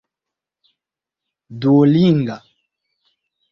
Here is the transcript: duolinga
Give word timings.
duolinga 1.59 2.37